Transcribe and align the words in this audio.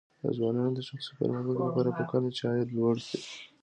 د 0.21 0.23
ځوانانو 0.37 0.75
د 0.77 0.79
شخصي 0.87 1.11
پرمختګ 1.19 1.57
لپاره 1.65 1.89
پکار 1.97 2.21
ده 2.25 2.31
چې 2.37 2.43
عاید 2.49 2.69
لوړ 2.77 2.95
کړي. 3.09 3.19